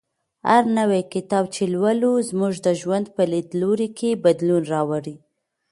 هر 0.49 0.63
نوی 0.77 1.01
کتاب 1.13 1.43
چې 1.55 1.63
لولو 1.75 2.11
زموږ 2.29 2.53
د 2.65 2.67
ژوند 2.81 3.05
په 3.15 3.23
لیدلوري 3.31 3.89
کې 3.97 4.19
بدلون 4.23 4.63
راولي. 4.73 5.15